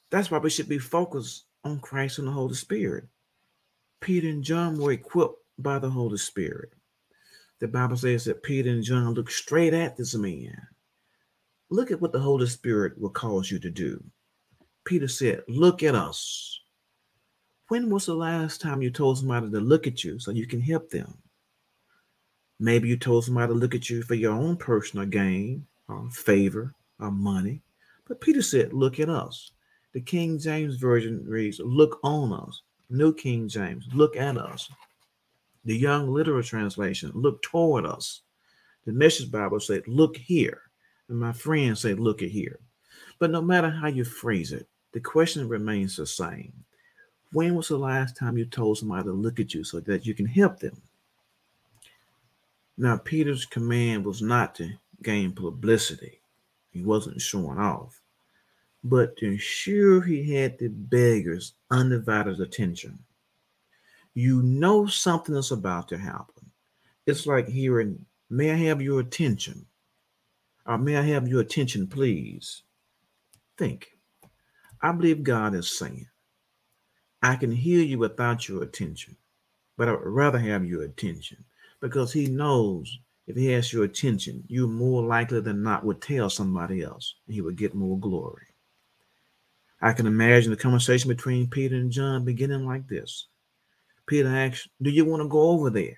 That's 0.10 0.32
why 0.32 0.40
we 0.40 0.50
should 0.50 0.70
be 0.70 0.80
focused 0.80 1.46
on 1.64 1.80
Christ 1.80 2.18
and 2.18 2.28
the 2.28 2.32
Holy 2.32 2.56
Spirit. 2.56 3.06
Peter 4.02 4.30
and 4.30 4.44
John 4.44 4.80
were 4.80 4.94
equipped 4.94 5.44
by 5.60 5.78
the 5.78 5.90
Holy 5.90 6.18
Spirit. 6.18 6.72
The 7.60 7.68
Bible 7.68 7.98
says 7.98 8.26
that 8.26 8.42
Peter 8.44 8.70
and 8.72 8.84
John 8.84 9.14
looked 9.14 9.32
straight 9.32 9.74
at 9.74 9.96
this 9.96 10.16
man. 10.16 10.68
Look 11.70 11.92
at 11.92 12.02
what 12.02 12.12
the 12.12 12.20
Holy 12.20 12.48
Spirit 12.48 12.98
will 13.00 13.10
cause 13.10 13.52
you 13.52 13.60
to 13.60 13.70
do. 13.70 14.04
Peter 14.86 15.08
said, 15.08 15.44
Look 15.48 15.84
at 15.84 15.96
us. 15.96 16.62
When 17.68 17.90
was 17.90 18.06
the 18.06 18.16
last 18.16 18.62
time 18.62 18.82
you 18.82 18.90
told 18.90 19.18
somebody 19.18 19.52
to 19.52 19.60
look 19.60 19.88
at 19.88 20.04
you 20.04 20.20
so 20.20 20.32
you 20.32 20.48
can 20.48 20.62
help 20.62 20.90
them? 20.90 21.18
Maybe 22.60 22.88
you 22.88 22.98
told 22.98 23.26
somebody 23.26 23.52
to 23.52 23.60
look 23.60 23.76
at 23.76 23.90
you 23.90 24.02
for 24.02 24.16
your 24.16 24.32
own 24.32 24.56
personal 24.56 25.06
gain 25.06 25.68
or 25.90 26.10
favor 26.12 26.74
or 27.00 27.12
money. 27.12 27.62
But 28.08 28.22
Peter 28.22 28.42
said, 28.42 28.72
Look 28.74 29.00
at 29.00 29.10
us. 29.10 29.52
The 29.94 30.02
King 30.02 30.40
James 30.40 30.78
Version 30.78 31.26
reads, 31.28 31.60
Look 31.60 32.00
on 32.04 32.32
us. 32.32 32.62
New 32.90 33.14
King 33.14 33.50
James, 33.50 33.86
look 33.94 34.16
at 34.16 34.38
us. 34.38 34.70
The 35.66 35.76
Young 35.76 36.14
Literal 36.14 36.42
Translation, 36.42 37.12
look 37.14 37.42
toward 37.42 37.86
us. 37.86 38.22
The 38.86 38.94
Message 38.94 39.30
Bible 39.30 39.60
said, 39.60 39.84
Look 39.88 40.16
here. 40.16 40.62
And 41.10 41.20
my 41.20 41.34
friend 41.34 41.78
said, 41.78 42.00
Look 42.00 42.22
at 42.22 42.30
here. 42.30 42.60
But 43.20 43.32
no 43.32 43.42
matter 43.42 43.70
how 43.70 43.88
you 43.88 44.04
phrase 44.04 44.52
it, 44.52 44.68
the 44.92 45.00
question 45.00 45.48
remains 45.48 45.96
the 45.96 46.06
same. 46.06 46.54
When 47.32 47.56
was 47.56 47.68
the 47.68 47.78
last 47.78 48.16
time 48.16 48.38
you 48.38 48.46
told 48.46 48.78
somebody 48.78 49.04
to 49.04 49.12
look 49.12 49.40
at 49.40 49.54
you 49.54 49.64
so 49.64 49.80
that 49.82 50.06
you 50.06 50.14
can 50.14 50.26
help 50.26 50.60
them? 50.60 50.82
Now, 52.78 52.98
Peter's 52.98 53.46
command 53.46 54.06
was 54.06 54.22
not 54.22 54.56
to 54.56 54.72
gain 55.04 55.32
publicity, 55.32 56.22
he 56.72 56.84
wasn't 56.84 57.22
showing 57.22 57.58
off, 57.58 58.02
but 58.84 59.18
to 59.18 59.26
ensure 59.26 60.02
he 60.02 60.34
had 60.36 60.58
the 60.58 60.68
beggar's 60.68 61.54
undivided 61.72 62.40
attention. 62.40 63.00
You 64.14 64.42
know 64.42 64.88
something 64.88 65.36
is 65.36 65.52
about 65.52 65.88
to 65.90 65.98
happen. 65.98 66.50
It's 67.06 67.26
like 67.26 67.48
hearing, 67.48 68.06
May 68.30 68.52
I 68.52 68.56
have 68.56 68.82
your 68.82 69.00
attention? 69.00 69.66
Or 70.68 70.78
may 70.78 70.98
I 70.98 71.02
have 71.02 71.28
your 71.28 71.42
attention, 71.42 71.88
please? 71.88 72.64
Think. 73.58 73.88
I 74.82 74.92
believe 74.92 75.24
God 75.24 75.56
is 75.56 75.78
saying, 75.78 76.08
I 77.24 77.38
can 77.38 77.52
hear 77.52 77.82
you 77.82 77.98
without 77.98 78.48
your 78.48 78.62
attention, 78.64 79.16
but 79.78 79.88
I 79.88 79.94
would 79.94 80.02
rather 80.04 80.38
have 80.38 80.66
your 80.66 80.84
attention 80.84 81.44
because 81.80 82.14
He 82.14 82.28
knows 82.28 83.00
if 83.26 83.36
He 83.36 83.48
has 83.48 83.74
your 83.74 83.86
attention, 83.86 84.44
you 84.48 84.68
more 84.68 85.04
likely 85.04 85.40
than 85.40 85.64
not 85.64 85.86
would 85.86 86.02
tell 86.02 86.30
somebody 86.30 86.84
else 86.84 87.16
and 87.26 87.34
He 87.34 87.42
would 87.42 87.56
get 87.56 87.74
more 87.74 87.98
glory. 87.98 88.48
I 89.82 89.94
can 89.94 90.06
imagine 90.06 90.52
the 90.52 90.58
conversation 90.58 91.08
between 91.08 91.50
Peter 91.50 91.76
and 91.76 91.92
John 91.92 92.26
beginning 92.26 92.66
like 92.66 92.88
this 92.88 93.28
Peter 94.06 94.28
asked, 94.28 94.70
Do 94.82 94.90
you 94.90 95.06
want 95.06 95.24
to 95.24 95.30
go 95.30 95.50
over 95.50 95.70
there? 95.70 95.98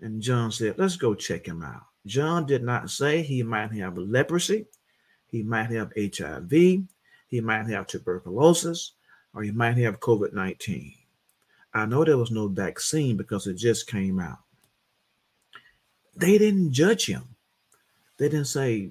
And 0.00 0.22
John 0.22 0.52
said, 0.52 0.76
Let's 0.78 0.96
go 0.96 1.14
check 1.14 1.46
him 1.46 1.62
out. 1.62 1.87
John 2.06 2.46
did 2.46 2.62
not 2.62 2.90
say 2.90 3.22
he 3.22 3.42
might 3.42 3.72
have 3.72 3.98
leprosy, 3.98 4.66
he 5.26 5.42
might 5.42 5.70
have 5.70 5.92
HIV, 5.96 6.50
he 6.50 7.40
might 7.40 7.66
have 7.66 7.86
tuberculosis, 7.86 8.92
or 9.34 9.42
he 9.42 9.50
might 9.50 9.76
have 9.78 10.00
COVID 10.00 10.32
19. 10.32 10.94
I 11.74 11.86
know 11.86 12.04
there 12.04 12.16
was 12.16 12.30
no 12.30 12.48
vaccine 12.48 13.16
because 13.16 13.46
it 13.46 13.54
just 13.54 13.86
came 13.86 14.18
out. 14.18 14.38
They 16.16 16.38
didn't 16.38 16.72
judge 16.72 17.06
him. 17.06 17.24
They 18.16 18.28
didn't 18.28 18.46
say, 18.46 18.90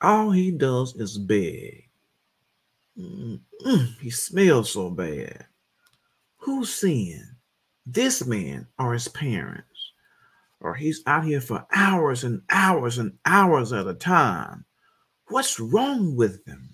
all 0.00 0.30
he 0.30 0.50
does 0.50 0.94
is 0.96 1.16
beg. 1.16 1.88
Mm-mm, 2.98 3.40
he 4.00 4.10
smells 4.10 4.72
so 4.72 4.90
bad. 4.90 5.46
Whose 6.38 6.74
sin? 6.74 7.26
This 7.86 8.26
man 8.26 8.66
or 8.78 8.92
his 8.92 9.08
parents? 9.08 9.73
Or 10.64 10.74
he's 10.74 11.02
out 11.06 11.26
here 11.26 11.42
for 11.42 11.66
hours 11.74 12.24
and 12.24 12.40
hours 12.48 12.96
and 12.96 13.12
hours 13.26 13.74
at 13.74 13.86
a 13.86 13.92
time. 13.92 14.64
What's 15.28 15.60
wrong 15.60 16.16
with 16.16 16.42
him? 16.46 16.70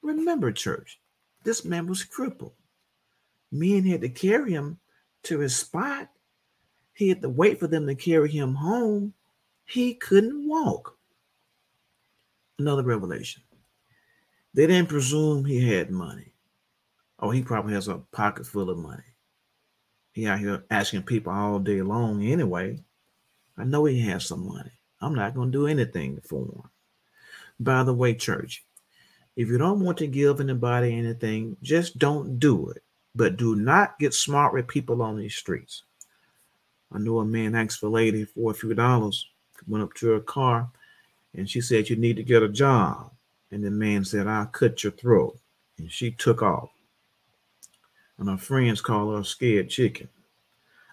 Remember, 0.00 0.50
church, 0.50 0.98
this 1.44 1.66
man 1.66 1.86
was 1.86 2.02
crippled. 2.02 2.54
Men 3.52 3.84
had 3.84 4.00
to 4.00 4.08
carry 4.08 4.52
him 4.52 4.78
to 5.24 5.38
his 5.38 5.54
spot. 5.54 6.08
He 6.94 7.10
had 7.10 7.20
to 7.20 7.28
wait 7.28 7.60
for 7.60 7.66
them 7.66 7.86
to 7.86 7.94
carry 7.94 8.30
him 8.30 8.54
home. 8.54 9.12
He 9.66 9.92
couldn't 9.92 10.48
walk. 10.48 10.96
Another 12.58 12.84
revelation. 12.84 13.42
They 14.54 14.66
didn't 14.66 14.88
presume 14.88 15.44
he 15.44 15.68
had 15.68 15.90
money. 15.90 16.32
Oh, 17.18 17.30
he 17.30 17.42
probably 17.42 17.74
has 17.74 17.88
a 17.88 17.98
pocket 18.12 18.46
full 18.46 18.70
of 18.70 18.78
money. 18.78 19.02
He 20.12 20.26
out 20.26 20.38
here 20.38 20.64
asking 20.70 21.02
people 21.02 21.34
all 21.34 21.58
day 21.58 21.82
long 21.82 22.24
anyway. 22.24 22.78
I 23.56 23.64
know 23.64 23.84
he 23.84 24.00
has 24.00 24.26
some 24.26 24.48
money. 24.48 24.72
I'm 25.00 25.14
not 25.14 25.34
going 25.34 25.52
to 25.52 25.58
do 25.58 25.66
anything 25.66 26.20
for 26.24 26.44
him. 26.44 26.62
By 27.60 27.84
the 27.84 27.94
way, 27.94 28.14
church, 28.14 28.64
if 29.36 29.48
you 29.48 29.58
don't 29.58 29.80
want 29.80 29.98
to 29.98 30.06
give 30.06 30.40
anybody 30.40 30.96
anything, 30.96 31.56
just 31.62 31.98
don't 31.98 32.38
do 32.38 32.70
it. 32.70 32.82
But 33.14 33.36
do 33.36 33.54
not 33.54 33.98
get 33.98 34.12
smart 34.12 34.52
with 34.52 34.66
people 34.66 35.02
on 35.02 35.16
these 35.16 35.36
streets. 35.36 35.84
I 36.92 36.98
know 36.98 37.18
a 37.18 37.24
man 37.24 37.54
asked 37.54 37.80
for 37.80 37.86
a 37.86 37.90
lady 37.90 38.24
for 38.24 38.50
a 38.50 38.54
few 38.54 38.74
dollars, 38.74 39.28
went 39.68 39.84
up 39.84 39.94
to 39.94 40.10
her 40.10 40.20
car, 40.20 40.68
and 41.34 41.48
she 41.48 41.60
said, 41.60 41.88
You 41.88 41.96
need 41.96 42.16
to 42.16 42.22
get 42.22 42.42
a 42.42 42.48
job. 42.48 43.12
And 43.50 43.62
the 43.62 43.70
man 43.70 44.04
said, 44.04 44.26
I'll 44.26 44.46
cut 44.46 44.82
your 44.82 44.92
throat. 44.92 45.38
And 45.78 45.90
she 45.90 46.10
took 46.10 46.42
off. 46.42 46.70
And 48.18 48.28
her 48.28 48.36
friends 48.36 48.80
call 48.80 49.12
her 49.12 49.20
a 49.20 49.24
scared 49.24 49.70
chicken. 49.70 50.08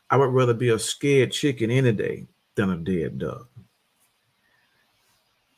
I 0.10 0.18
would 0.18 0.34
rather 0.34 0.54
be 0.54 0.70
a 0.70 0.80
scared 0.80 1.32
chicken 1.32 1.72
any 1.72 1.92
day 1.92 2.28
than 2.56 2.72
a 2.72 2.78
dead 2.78 3.20
duck. 3.20 3.48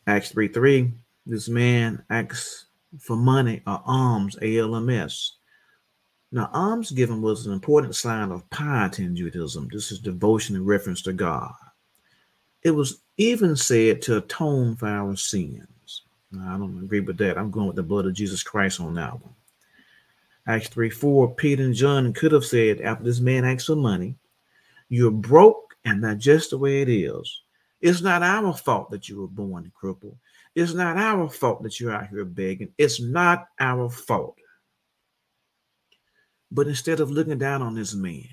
Acts 0.07 0.31
3 0.31 0.49
3, 0.49 0.91
this 1.25 1.47
man 1.47 2.03
asks 2.09 2.65
for 2.99 3.15
money 3.15 3.61
or 3.65 3.81
alms, 3.85 4.37
ALMS. 4.41 5.37
Now, 6.31 6.49
alms 6.51 6.91
given 6.91 7.21
was 7.21 7.45
an 7.45 7.53
important 7.53 7.95
sign 7.95 8.31
of 8.31 8.49
piety 8.49 9.03
in 9.03 9.15
Judaism. 9.15 9.69
This 9.71 9.91
is 9.91 9.99
devotion 9.99 10.55
in 10.55 10.65
reference 10.65 11.01
to 11.03 11.13
God. 11.13 11.53
It 12.63 12.71
was 12.71 13.01
even 13.17 13.55
said 13.55 14.01
to 14.03 14.17
atone 14.17 14.75
for 14.75 14.87
our 14.87 15.15
sins. 15.15 16.01
Now, 16.31 16.55
I 16.55 16.57
don't 16.57 16.83
agree 16.83 17.01
with 17.01 17.17
that. 17.19 17.37
I'm 17.37 17.51
going 17.51 17.67
with 17.67 17.75
the 17.75 17.83
blood 17.83 18.07
of 18.07 18.13
Jesus 18.13 18.41
Christ 18.41 18.79
on 18.79 18.95
that 18.95 19.13
one. 19.13 19.35
Acts 20.47 20.67
3 20.69 20.89
4, 20.89 21.35
Peter 21.35 21.63
and 21.63 21.75
John 21.75 22.11
could 22.13 22.31
have 22.31 22.45
said, 22.45 22.81
after 22.81 23.03
this 23.03 23.19
man 23.19 23.45
asked 23.45 23.67
for 23.67 23.75
money, 23.75 24.15
You're 24.89 25.11
broke, 25.11 25.62
and 25.85 26.03
that's 26.03 26.23
just 26.23 26.49
the 26.51 26.57
way 26.57 26.81
it 26.81 26.89
is. 26.89 27.41
It's 27.81 28.01
not 28.01 28.23
our 28.23 28.53
fault 28.53 28.91
that 28.91 29.09
you 29.09 29.19
were 29.19 29.27
born 29.27 29.71
crippled. 29.75 30.17
It's 30.55 30.73
not 30.73 30.97
our 30.97 31.29
fault 31.29 31.63
that 31.63 31.79
you're 31.79 31.93
out 31.93 32.07
here 32.07 32.23
begging. 32.23 32.71
It's 32.77 33.01
not 33.01 33.47
our 33.59 33.89
fault. 33.89 34.37
But 36.49 36.67
instead 36.67 36.99
of 36.99 37.11
looking 37.11 37.39
down 37.39 37.61
on 37.61 37.75
this 37.75 37.93
man 37.93 38.29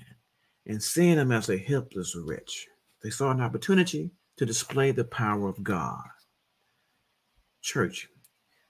and 0.67 0.81
seeing 0.81 1.17
him 1.17 1.31
as 1.31 1.49
a 1.49 1.57
helpless 1.57 2.15
wretch, 2.15 2.67
they 3.03 3.09
saw 3.09 3.31
an 3.31 3.41
opportunity 3.41 4.11
to 4.37 4.45
display 4.45 4.91
the 4.91 5.03
power 5.03 5.49
of 5.49 5.63
God. 5.63 6.03
Church, 7.61 8.07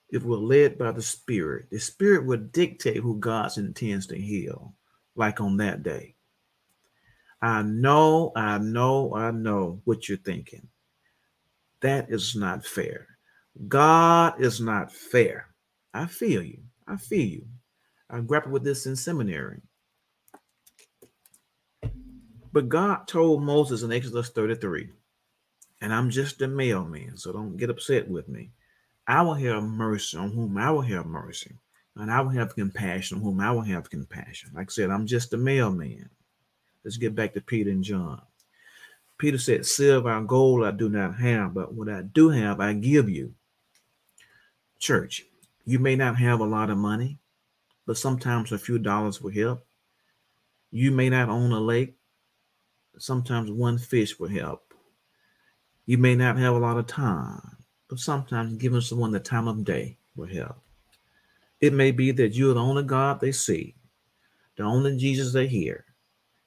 if 0.09 0.23
we're 0.23 0.37
led 0.37 0.77
by 0.77 0.91
the 0.91 1.01
Spirit, 1.01 1.69
the 1.69 1.79
Spirit 1.79 2.25
will 2.25 2.37
dictate 2.37 2.97
who 2.97 3.19
God 3.19 3.57
intends 3.57 4.07
to 4.07 4.17
heal, 4.17 4.73
like 5.15 5.41
on 5.41 5.57
that 5.57 5.83
day. 5.83 6.15
I 7.41 7.63
know, 7.63 8.31
I 8.35 8.59
know, 8.59 9.15
I 9.15 9.31
know 9.31 9.81
what 9.85 10.07
you're 10.07 10.17
thinking. 10.17 10.67
That 11.81 12.11
is 12.11 12.35
not 12.35 12.65
fair. 12.65 13.07
God 13.67 14.39
is 14.39 14.61
not 14.61 14.91
fair. 14.91 15.47
I 15.93 16.05
feel 16.05 16.43
you. 16.43 16.59
I 16.87 16.97
feel 16.97 17.25
you. 17.25 17.45
I 18.09 18.19
grappled 18.19 18.53
with 18.53 18.63
this 18.63 18.85
in 18.85 18.95
seminary. 18.95 19.61
But 22.53 22.69
God 22.69 23.07
told 23.07 23.43
Moses 23.43 23.81
in 23.81 23.91
Exodus 23.91 24.29
33, 24.29 24.89
and 25.81 25.93
I'm 25.93 26.09
just 26.09 26.41
a 26.41 26.47
mailman, 26.47 27.17
so 27.17 27.31
don't 27.31 27.57
get 27.57 27.69
upset 27.69 28.09
with 28.09 28.27
me. 28.27 28.51
I 29.07 29.21
will 29.21 29.35
have 29.35 29.63
mercy 29.63 30.17
on 30.17 30.31
whom 30.31 30.57
I 30.57 30.69
will 30.71 30.81
have 30.81 31.05
mercy, 31.05 31.55
and 31.95 32.11
I 32.11 32.21
will 32.21 32.29
have 32.29 32.55
compassion 32.55 33.17
on 33.17 33.23
whom 33.23 33.39
I 33.39 33.51
will 33.51 33.61
have 33.61 33.89
compassion. 33.89 34.51
Like 34.53 34.69
I 34.69 34.71
said, 34.71 34.89
I'm 34.91 35.07
just 35.07 35.33
a 35.33 35.37
mailman. 35.37 36.09
Let's 36.83 36.97
get 36.97 37.15
back 37.15 37.33
to 37.33 37.41
Peter 37.41 37.69
and 37.69 37.83
John. 37.83 38.21
Peter 39.17 39.37
said, 39.37 39.65
Silver 39.65 40.09
and 40.09 40.27
gold 40.27 40.65
I 40.65 40.71
do 40.71 40.89
not 40.89 41.15
have, 41.19 41.53
but 41.53 41.73
what 41.73 41.89
I 41.89 42.01
do 42.01 42.29
have, 42.29 42.59
I 42.59 42.73
give 42.73 43.07
you. 43.07 43.33
Church, 44.79 45.25
you 45.63 45.77
may 45.77 45.95
not 45.95 46.15
have 46.15 46.39
a 46.39 46.45
lot 46.45 46.71
of 46.71 46.77
money, 46.77 47.19
but 47.85 47.97
sometimes 47.97 48.51
a 48.51 48.57
few 48.57 48.79
dollars 48.79 49.21
will 49.21 49.31
help. 49.31 49.63
You 50.71 50.91
may 50.91 51.09
not 51.09 51.29
own 51.29 51.51
a 51.51 51.59
lake, 51.59 51.95
sometimes 52.97 53.51
one 53.51 53.77
fish 53.77 54.17
will 54.17 54.29
help. 54.29 54.73
You 55.85 55.97
may 55.97 56.15
not 56.15 56.37
have 56.37 56.55
a 56.55 56.59
lot 56.59 56.77
of 56.77 56.87
time, 56.87 57.57
but 57.89 57.99
sometimes 57.99 58.57
giving 58.57 58.81
someone 58.81 59.11
the 59.11 59.19
time 59.19 59.47
of 59.47 59.63
day 59.65 59.97
will 60.15 60.27
help. 60.27 60.57
It 61.59 61.73
may 61.73 61.91
be 61.91 62.11
that 62.11 62.33
you're 62.33 62.55
the 62.55 62.59
only 62.59 62.83
God 62.83 63.19
they 63.19 63.31
see, 63.31 63.75
the 64.55 64.63
only 64.63 64.97
Jesus 64.97 65.31
they 65.31 65.47
hear, 65.47 65.85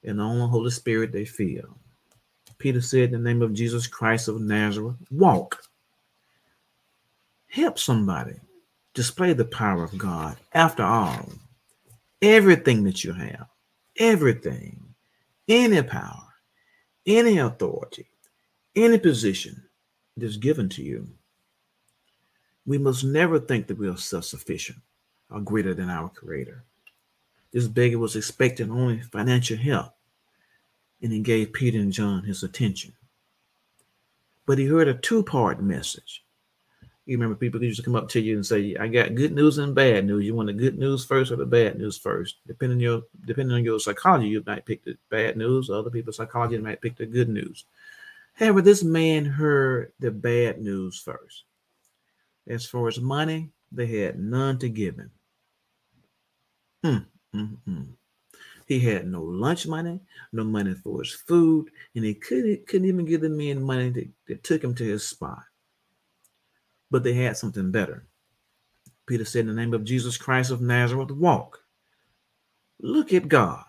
and 0.05 0.19
the 0.19 0.23
only 0.23 0.49
Holy 0.49 0.71
Spirit 0.71 1.13
they 1.13 1.25
feel. 1.25 1.77
Peter 2.59 2.81
said, 2.81 3.13
in 3.13 3.23
the 3.23 3.29
name 3.29 3.43
of 3.43 3.55
Jesus 3.55 3.87
Christ 3.87 4.29
of 4.29 4.41
Nazareth, 4.41 4.97
walk. 5.11 5.63
Help 7.49 7.79
somebody. 7.79 8.35
Display 8.95 9.33
the 9.33 9.45
power 9.45 9.85
of 9.85 9.99
God. 9.99 10.37
After 10.53 10.83
all, 10.83 11.29
everything 12.23 12.85
that 12.85 13.05
you 13.05 13.13
have, 13.13 13.47
everything, 13.99 14.95
any 15.49 15.83
power, 15.83 16.29
any 17.07 17.39
authority, 17.39 18.07
any 18.77 18.99
position 18.99 19.63
that 20.17 20.25
is 20.25 20.37
given 20.37 20.69
to 20.71 20.83
you, 20.83 21.09
we 22.67 22.79
must 22.79 23.05
never 23.05 23.39
think 23.39 23.67
that 23.67 23.79
we 23.79 23.89
are 23.89 23.97
self 23.97 24.25
sufficient 24.25 24.79
or 25.31 25.41
greater 25.41 25.75
than 25.75 25.91
our 25.91 26.09
Creator. 26.09 26.65
This 27.55 27.69
beggar 27.69 27.99
was 27.99 28.17
expecting 28.17 28.71
only 28.71 29.01
financial 29.01 29.57
help 29.57 29.95
and 31.03 31.13
he 31.13 31.21
gave 31.21 31.55
Peter 31.55 31.79
and 31.79 31.93
John 31.93 32.25
his 32.25 32.43
attention. 32.43 32.93
but 34.47 34.59
he 34.59 34.67
heard 34.67 34.89
a 34.89 34.95
two-part 34.95 35.63
message. 35.63 36.25
You 37.07 37.17
remember 37.17 37.37
people 37.37 37.63
used 37.63 37.79
to 37.79 37.85
come 37.85 37.97
up 37.97 38.09
to 38.11 38.21
you 38.21 38.35
and 38.37 38.47
say, 38.47 38.77
"I 38.77 38.89
got 38.89 39.15
good 39.15 39.33
news 39.33 39.59
and 39.59 39.75
bad 39.75 40.07
news. 40.07 40.25
You 40.25 40.35
want 40.35 40.49
the 40.49 40.55
good 40.55 40.79
news 40.79 41.05
first 41.05 41.31
or 41.33 41.37
the 41.37 41.47
bad 41.47 41.79
news 41.79 41.99
first? 41.99 42.37
Depending 42.47 42.79
on 42.79 42.81
your 42.81 43.03
depending 43.27 43.55
on 43.57 43.65
your 43.65 43.79
psychology, 43.81 44.29
you 44.29 44.43
might 44.47 44.67
pick 44.67 44.85
the 44.85 44.97
bad 45.11 45.37
news. 45.37 45.71
Other 45.71 45.91
people's 45.91 46.17
psychology 46.17 46.59
might 46.59 46.81
pick 46.83 46.97
the 46.97 47.07
good 47.07 47.29
news. 47.29 47.67
However, 48.35 48.63
this 48.63 48.83
man 48.83 49.25
heard 49.27 49.93
the 50.01 50.11
bad 50.11 50.61
news 50.63 50.99
first. 50.99 51.45
As 52.47 52.67
far 52.67 52.89
as 52.89 53.01
money, 53.01 53.51
they 53.73 53.87
had 53.87 54.19
none 54.19 54.59
to 54.59 54.69
give 54.69 54.97
him. 54.97 55.11
Mm, 56.85 57.07
mm, 57.35 57.57
mm. 57.69 57.87
He 58.67 58.81
had 58.81 59.07
no 59.07 59.23
lunch 59.23 59.67
money, 59.67 60.01
no 60.33 60.45
money 60.45 60.75
for 60.75 61.01
his 61.01 61.13
food, 61.13 61.71
and 61.95 62.05
he 62.05 62.15
couldn't, 62.15 62.67
couldn't 62.67 62.89
even 62.89 63.05
give 63.05 63.21
the 63.21 63.29
men 63.29 63.63
money 63.63 63.91
that, 63.91 64.09
that 64.27 64.45
took 64.45 64.65
him 64.65 64.75
to 64.77 64.85
his 64.85 65.07
spot 65.07 65.43
but 66.95 67.03
they 67.03 67.13
had 67.13 67.37
something 67.37 67.73
better. 67.73 68.07
Peter 69.07 69.25
said, 69.25 69.41
In 69.41 69.47
the 69.49 69.53
name 69.53 69.75
of 69.75 69.83
Jesus 69.83 70.17
Christ 70.17 70.53
of 70.53 70.61
Nazareth, 70.61 71.11
walk. 71.11 71.59
Look 72.81 73.13
at 73.13 73.27
God. 73.27 73.65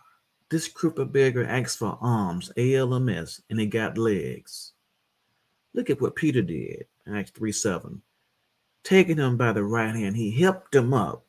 This 0.52 0.68
crippled 0.68 1.12
beggar 1.12 1.44
asked 1.44 1.80
for 1.80 1.98
arms, 2.02 2.52
ALMS, 2.56 3.42
and 3.50 3.60
he 3.60 3.66
got 3.66 3.98
legs. 3.98 4.74
Look 5.74 5.90
at 5.90 6.00
what 6.00 6.16
Peter 6.16 6.44
did, 6.44 6.86
Acts 7.12 7.32
3 7.32 7.52
7. 7.52 8.00
Taking 8.84 9.18
him 9.18 9.38
by 9.38 9.54
the 9.54 9.64
right 9.64 9.96
hand, 9.96 10.16
he 10.16 10.30
helped 10.30 10.76
him 10.76 10.94
up, 10.94 11.25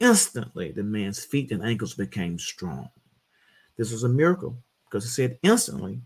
instantly 0.00 0.72
the 0.72 0.82
man's 0.82 1.24
feet 1.24 1.52
and 1.52 1.62
ankles 1.62 1.94
became 1.94 2.38
strong. 2.38 2.88
This 3.76 3.92
was 3.92 4.04
a 4.04 4.08
miracle 4.08 4.56
because 4.84 5.04
it 5.04 5.10
said 5.10 5.38
instantly. 5.42 6.00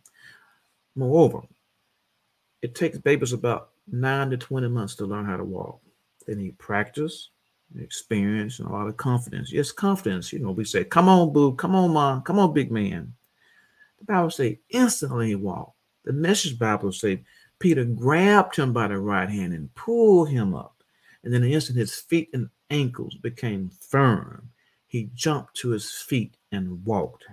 Moreover, 0.94 1.42
it 2.60 2.74
takes 2.74 2.98
babies 2.98 3.32
about 3.32 3.70
nine 3.90 4.30
to 4.30 4.36
20 4.36 4.68
months 4.68 4.94
to 4.96 5.06
learn 5.06 5.24
how 5.24 5.36
to 5.36 5.44
walk. 5.44 5.80
They 6.26 6.34
need 6.34 6.58
practice, 6.58 7.30
experience, 7.78 8.58
and 8.58 8.68
a 8.68 8.72
lot 8.72 8.88
of 8.88 8.96
confidence. 8.96 9.52
Yes, 9.52 9.72
confidence. 9.72 10.32
You 10.32 10.40
know, 10.40 10.52
we 10.52 10.64
say, 10.64 10.84
come 10.84 11.08
on, 11.08 11.32
boo, 11.32 11.54
come 11.54 11.74
on, 11.74 11.92
mom, 11.92 12.22
come 12.22 12.38
on, 12.38 12.52
big 12.52 12.70
man. 12.70 13.12
The 13.98 14.04
Bible 14.04 14.30
say 14.30 14.60
instantly 14.68 15.28
he 15.28 15.34
walked. 15.34 15.76
The 16.04 16.12
message 16.12 16.58
Bible 16.58 16.92
say 16.92 17.24
Peter 17.58 17.84
grabbed 17.84 18.56
him 18.56 18.72
by 18.72 18.88
the 18.88 18.98
right 18.98 19.28
hand 19.28 19.52
and 19.54 19.72
pulled 19.74 20.28
him 20.28 20.54
up. 20.54 20.81
And 21.24 21.32
then 21.32 21.42
the 21.42 21.54
instant 21.54 21.78
his 21.78 21.94
feet 21.94 22.30
and 22.32 22.50
ankles 22.70 23.14
became 23.14 23.70
firm, 23.80 24.50
he 24.86 25.10
jumped 25.14 25.54
to 25.56 25.70
his 25.70 25.90
feet 25.90 26.36
and 26.50 26.84
walked. 26.84 27.24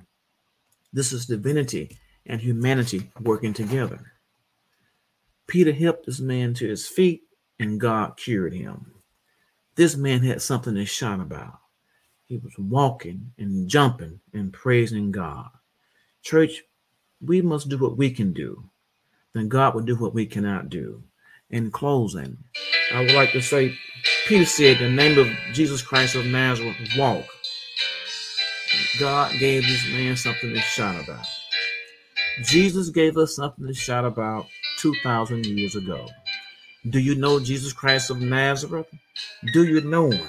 This 0.93 1.11
is 1.11 1.25
divinity 1.25 1.97
and 2.25 2.39
humanity 2.39 3.11
working 3.21 3.53
together. 3.53 4.13
Peter 5.47 5.71
helped 5.71 6.05
this 6.05 6.19
man 6.19 6.53
to 6.53 6.67
his 6.67 6.87
feet, 6.87 7.23
and 7.59 7.79
God 7.79 8.15
cured 8.17 8.53
him. 8.53 8.93
This 9.75 9.95
man 9.95 10.21
had 10.21 10.41
something 10.41 10.75
to 10.75 10.85
shout 10.85 11.19
about. 11.19 11.59
He 12.25 12.37
was 12.37 12.53
walking 12.57 13.33
and 13.37 13.67
jumping 13.67 14.19
and 14.33 14.53
praising 14.53 15.11
God. 15.11 15.49
Church, 16.21 16.63
we 17.19 17.41
must 17.41 17.69
do 17.69 17.77
what 17.77 17.97
we 17.97 18.11
can 18.11 18.31
do. 18.33 18.69
Then 19.33 19.49
God 19.49 19.73
will 19.73 19.81
do 19.81 19.95
what 19.95 20.13
we 20.13 20.25
cannot 20.25 20.69
do. 20.69 21.03
In 21.49 21.71
closing, 21.71 22.37
I 22.91 23.01
would 23.01 23.13
like 23.13 23.31
to 23.33 23.41
say, 23.41 23.77
Peter 24.27 24.45
said, 24.45 24.79
the 24.79 24.89
name 24.89 25.19
of 25.19 25.27
Jesus 25.53 25.81
Christ 25.81 26.15
of 26.15 26.25
Nazareth, 26.25 26.75
walk. 26.97 27.25
God 28.99 29.31
gave 29.39 29.63
this 29.63 29.87
man 29.91 30.15
something 30.15 30.53
to 30.53 30.59
shout 30.59 31.03
about. 31.03 31.25
Jesus 32.43 32.89
gave 32.89 33.17
us 33.17 33.35
something 33.35 33.67
to 33.67 33.73
shout 33.73 34.05
about 34.05 34.47
2,000 34.77 35.45
years 35.45 35.75
ago. 35.75 36.07
Do 36.89 36.99
you 36.99 37.15
know 37.15 37.39
Jesus 37.39 37.73
Christ 37.73 38.09
of 38.09 38.21
Nazareth? 38.21 38.87
Do 39.53 39.65
you 39.65 39.81
know 39.81 40.09
him? 40.09 40.27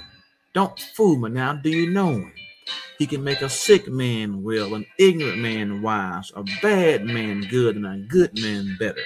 Don't 0.53 0.79
fool 0.97 1.17
me 1.17 1.31
now. 1.31 1.55
Do 1.55 1.71
you 1.71 1.91
know 1.91 2.11
him? 2.11 2.33
He 2.99 3.07
can 3.07 3.25
make 3.25 3.41
a 3.41 3.49
sick 3.49 3.89
man 3.89 4.43
well, 4.43 4.75
an 4.75 4.85
ignorant 4.99 5.39
man 5.39 5.81
wise, 5.81 6.33
a 6.37 6.45
bad 6.61 7.05
man 7.05 7.41
good, 7.49 7.77
and 7.77 7.87
a 7.87 7.97
good 8.09 8.39
man 8.39 8.77
better, 8.79 9.01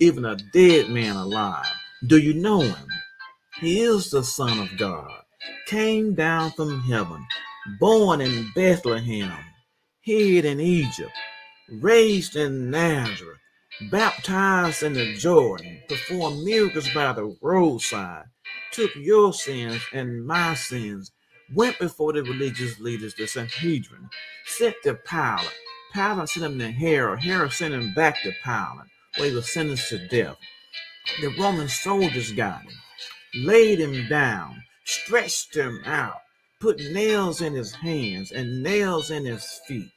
even 0.00 0.24
a 0.24 0.36
dead 0.36 0.88
man 0.88 1.16
alive. 1.16 1.66
Do 2.06 2.18
you 2.18 2.34
know 2.34 2.60
him? 2.60 2.88
He 3.64 3.80
is 3.80 4.10
the 4.10 4.22
Son 4.22 4.60
of 4.60 4.76
God, 4.76 5.22
came 5.64 6.14
down 6.14 6.50
from 6.50 6.82
heaven, 6.82 7.26
born 7.80 8.20
in 8.20 8.52
Bethlehem, 8.54 9.38
hid 10.02 10.44
in 10.44 10.60
Egypt, 10.60 11.10
raised 11.70 12.36
in 12.36 12.70
Nazareth, 12.70 13.38
baptized 13.90 14.82
in 14.82 14.92
the 14.92 15.14
Jordan, 15.14 15.80
performed 15.88 16.44
miracles 16.44 16.90
by 16.90 17.14
the 17.14 17.34
roadside, 17.40 18.26
took 18.70 18.94
your 18.96 19.32
sins 19.32 19.80
and 19.94 20.26
my 20.26 20.52
sins, 20.52 21.10
went 21.54 21.78
before 21.78 22.12
the 22.12 22.22
religious 22.22 22.78
leaders, 22.80 23.14
the 23.14 23.26
Sanhedrin, 23.26 24.10
sent 24.44 24.76
to 24.82 24.92
Pilate. 24.92 25.48
Pilate 25.94 26.28
sent 26.28 26.44
him 26.44 26.58
to 26.58 26.70
Herod. 26.70 27.20
Herod 27.20 27.52
sent 27.52 27.72
him 27.72 27.94
back 27.94 28.22
to 28.24 28.32
Pilate, 28.44 28.90
where 29.16 29.30
he 29.30 29.34
was 29.34 29.50
sentenced 29.50 29.88
to 29.88 30.06
death. 30.08 30.36
The 31.22 31.34
Roman 31.38 31.68
soldiers 31.68 32.30
got 32.32 32.60
him, 32.62 32.74
laid 33.36 33.80
him 33.80 34.08
down, 34.08 34.62
stretched 34.84 35.56
him 35.56 35.80
out, 35.84 36.20
put 36.60 36.78
nails 36.92 37.40
in 37.40 37.52
his 37.52 37.72
hands 37.72 38.32
and 38.32 38.62
nails 38.62 39.10
in 39.10 39.24
his 39.24 39.60
feet, 39.66 39.90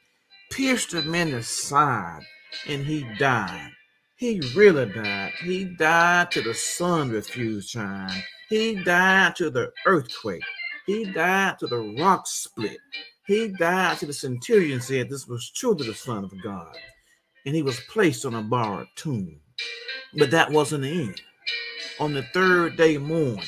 pierced 0.50 0.92
him 0.92 1.14
in 1.14 1.30
the 1.30 1.42
side 1.42 2.22
and 2.66 2.84
he 2.84 3.06
died. 3.18 3.70
He 4.16 4.40
really 4.56 4.86
died. 4.86 5.32
He 5.44 5.64
died 5.64 6.32
till 6.32 6.42
the 6.42 6.54
sun 6.54 7.10
refused 7.10 7.70
shine. 7.70 8.22
He 8.48 8.74
died 8.82 9.36
to 9.36 9.50
the 9.50 9.70
earthquake. 9.86 10.42
He 10.86 11.04
died 11.04 11.58
to 11.60 11.66
the 11.66 11.78
rock 11.98 12.26
split. 12.26 12.78
He 13.26 13.48
died 13.48 13.98
to 13.98 14.06
the 14.06 14.12
centurion 14.12 14.80
said 14.80 15.08
this 15.08 15.28
was 15.28 15.50
truly 15.50 15.86
the 15.86 15.94
Son 15.94 16.24
of 16.24 16.32
God. 16.42 16.74
And 17.46 17.54
he 17.54 17.62
was 17.62 17.78
placed 17.90 18.24
on 18.24 18.34
a 18.34 18.42
borrowed 18.42 18.88
tomb. 18.96 19.40
But 20.14 20.30
that 20.30 20.50
wasn't 20.50 20.82
the 20.82 21.02
end. 21.02 21.20
On 22.00 22.14
the 22.14 22.22
third 22.22 22.76
day 22.76 22.96
morning, 22.96 23.44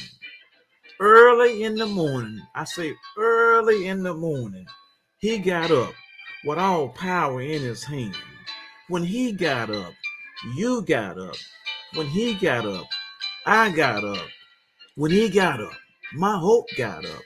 early 0.98 1.62
in 1.62 1.76
the 1.76 1.86
morning, 1.86 2.40
I 2.56 2.64
say 2.64 2.92
early 3.16 3.86
in 3.86 4.02
the 4.02 4.12
morning, 4.12 4.66
he 5.18 5.38
got 5.38 5.70
up 5.70 5.92
with 6.44 6.58
all 6.58 6.88
power 6.88 7.40
in 7.40 7.62
his 7.62 7.84
hand. 7.84 8.16
When 8.88 9.04
he 9.04 9.30
got 9.30 9.70
up, 9.70 9.94
you 10.56 10.82
got 10.82 11.16
up. 11.16 11.36
When 11.94 12.08
he 12.08 12.34
got 12.34 12.66
up, 12.66 12.86
I 13.46 13.70
got 13.70 14.02
up. 14.02 14.26
When 14.96 15.12
he 15.12 15.28
got 15.28 15.60
up, 15.60 15.76
my 16.14 16.36
hope 16.36 16.66
got 16.76 17.04
up. 17.04 17.22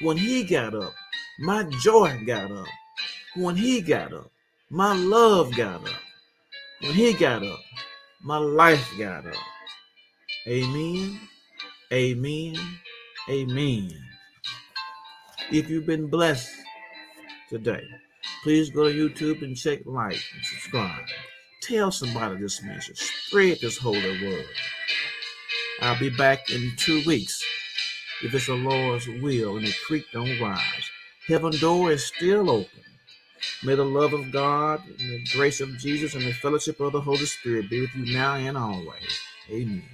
When 0.00 0.16
he 0.16 0.42
got 0.42 0.74
up, 0.74 0.94
my 1.38 1.64
joy 1.82 2.18
got 2.24 2.50
up. 2.50 2.66
When 3.36 3.56
he 3.56 3.82
got 3.82 4.14
up, 4.14 4.30
my 4.70 4.94
love 4.94 5.54
got 5.54 5.86
up. 5.86 6.00
When 6.80 6.94
he 6.94 7.12
got 7.12 7.44
up, 7.44 7.60
my 8.22 8.38
life 8.38 8.90
got 8.98 9.26
up. 9.26 9.51
Amen. 10.46 11.20
Amen. 11.92 12.56
Amen. 13.28 13.90
If 15.50 15.68
you've 15.68 15.86
been 15.86 16.08
blessed 16.08 16.50
today, 17.48 17.82
Please 18.42 18.70
go 18.70 18.90
to 18.90 19.08
YouTube 19.08 19.42
and 19.42 19.56
check 19.56 19.80
like 19.86 20.20
and 20.34 20.44
subscribe. 20.44 21.06
Tell 21.60 21.92
somebody 21.92 22.40
this 22.40 22.60
message. 22.62 22.98
Spread 22.98 23.58
this 23.60 23.78
holy 23.78 24.26
word. 24.26 24.46
I'll 25.80 25.98
be 25.98 26.10
back 26.10 26.50
in 26.50 26.72
two 26.76 27.02
weeks 27.06 27.44
if 28.24 28.34
it's 28.34 28.46
the 28.46 28.54
Lord's 28.54 29.06
will 29.06 29.56
and 29.56 29.66
the 29.66 29.74
creek 29.86 30.06
don't 30.12 30.40
rise. 30.40 30.90
Heaven 31.28 31.52
door 31.60 31.92
is 31.92 32.04
still 32.04 32.50
open. 32.50 32.82
May 33.62 33.76
the 33.76 33.84
love 33.84 34.12
of 34.12 34.32
God 34.32 34.82
and 34.88 34.98
the 34.98 35.24
grace 35.32 35.60
of 35.60 35.78
Jesus 35.78 36.14
and 36.14 36.24
the 36.24 36.32
fellowship 36.32 36.80
of 36.80 36.92
the 36.92 37.00
Holy 37.00 37.26
Spirit 37.26 37.70
be 37.70 37.80
with 37.80 37.94
you 37.94 38.12
now 38.12 38.34
and 38.34 38.58
always. 38.58 39.20
Amen. 39.48 39.84